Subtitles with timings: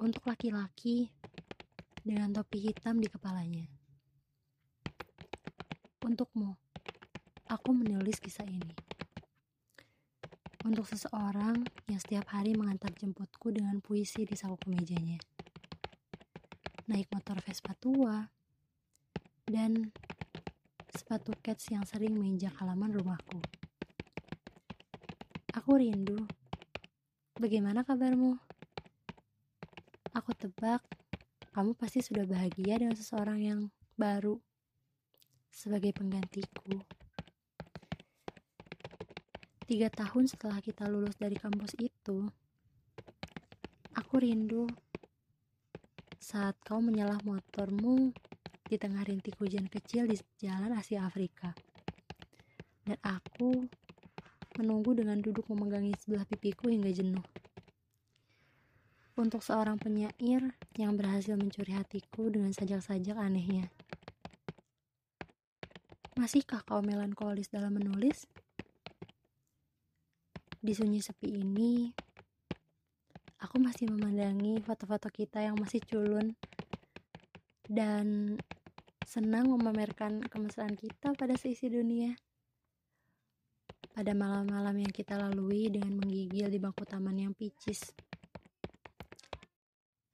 [0.00, 1.12] untuk laki-laki
[2.00, 3.68] dengan topi hitam di kepalanya.
[6.00, 6.56] Untukmu,
[7.52, 8.72] aku menulis kisah ini.
[10.64, 15.20] Untuk seseorang yang setiap hari mengantar jemputku dengan puisi di saku kemejanya.
[16.88, 18.24] Naik motor Vespa tua,
[19.44, 19.92] dan
[20.96, 23.40] sepatu cats yang sering menginjak halaman rumahku.
[25.54, 26.24] Aku rindu.
[27.36, 28.49] Bagaimana kabarmu?
[30.30, 30.78] Aku tebak
[31.58, 33.60] kamu pasti sudah bahagia dengan seseorang yang
[33.98, 34.38] baru
[35.50, 36.78] sebagai penggantiku.
[39.66, 42.30] Tiga tahun setelah kita lulus dari kampus itu,
[43.98, 44.70] aku rindu
[46.22, 48.14] saat kau menyalah motormu
[48.70, 51.50] di tengah rintik hujan kecil di jalan Asia Afrika.
[52.86, 53.66] Dan aku
[54.62, 57.49] menunggu dengan duduk memegangi sebelah pipiku hingga jenuh.
[59.20, 63.68] Untuk seorang penyair yang berhasil mencuri hatiku dengan sajak-sajak anehnya.
[66.16, 68.24] Masihkah kau melankolis dalam menulis?
[70.56, 71.92] Di sunyi sepi ini,
[73.44, 76.32] aku masih memandangi foto-foto kita yang masih culun
[77.68, 78.40] dan
[79.04, 82.16] senang memamerkan kemesraan kita pada seisi dunia.
[83.92, 88.09] Pada malam-malam yang kita lalui dengan menggigil di bangku taman yang picis.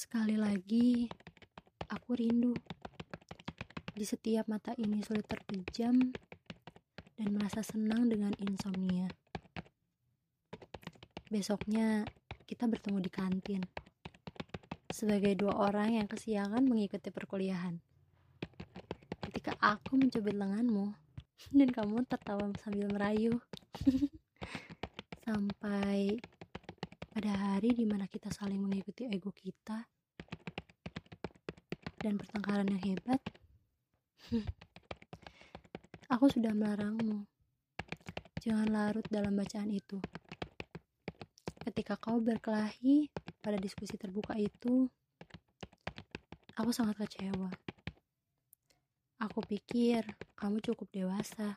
[0.00, 1.04] Sekali lagi,
[1.92, 2.56] aku rindu.
[3.92, 5.92] Di setiap mata ini sulit terpejam
[7.20, 9.12] dan merasa senang dengan insomnia.
[11.28, 12.08] Besoknya
[12.48, 13.60] kita bertemu di kantin
[14.88, 17.76] sebagai dua orang yang kesiangan mengikuti perkuliahan.
[19.28, 20.96] Ketika aku mencubit lenganmu
[21.60, 23.36] dan kamu tertawa sambil merayu.
[25.28, 26.16] Sampai
[27.10, 29.82] pada hari di mana kita saling mengikuti ego kita
[32.00, 33.20] dan pertengkaran yang hebat,
[36.14, 37.26] aku sudah melarangmu.
[38.40, 40.00] Jangan larut dalam bacaan itu
[41.70, 43.06] ketika kau berkelahi
[43.38, 44.90] pada diskusi terbuka itu,
[46.58, 47.46] aku sangat kecewa.
[49.20, 50.02] Aku pikir
[50.34, 51.54] kamu cukup dewasa.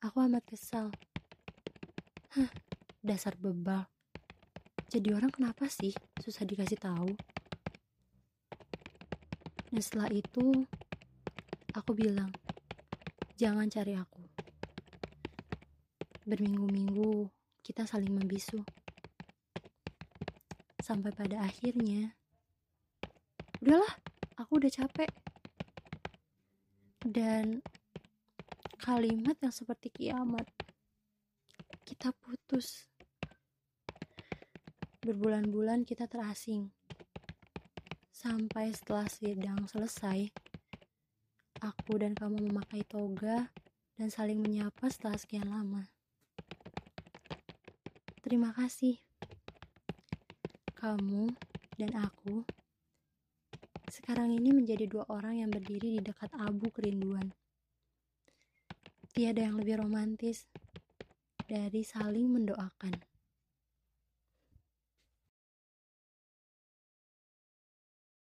[0.00, 0.88] Aku amat kesal.
[3.00, 3.88] Dasar bebal.
[4.90, 7.14] Jadi orang kenapa sih susah dikasih tahu?
[9.70, 10.66] Dan setelah itu,
[11.78, 12.34] aku bilang,
[13.38, 14.18] jangan cari aku.
[16.26, 17.30] Berminggu-minggu,
[17.62, 18.60] kita saling membisu.
[20.82, 22.18] Sampai pada akhirnya,
[23.62, 23.94] udahlah,
[24.34, 25.10] aku udah capek.
[27.06, 27.62] Dan
[28.82, 30.50] kalimat yang seperti kiamat,
[31.86, 32.89] kita putus.
[35.00, 36.68] Berbulan-bulan kita terasing.
[38.12, 40.28] Sampai setelah sidang selesai,
[41.64, 43.48] aku dan kamu memakai toga
[43.96, 45.88] dan saling menyapa setelah sekian lama.
[48.20, 49.00] Terima kasih.
[50.76, 51.32] Kamu
[51.80, 52.44] dan aku
[53.88, 57.32] sekarang ini menjadi dua orang yang berdiri di dekat abu kerinduan.
[59.16, 60.44] Tiada yang lebih romantis
[61.48, 63.09] dari saling mendoakan.